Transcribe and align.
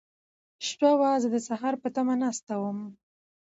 شپه 0.67 0.91
وه، 0.99 1.11
زه 1.23 1.27
د 1.33 1.37
سهار 1.47 1.75
په 1.81 1.87
تمه 1.95 2.15
ناست 2.21 2.45
وم. 2.61 2.79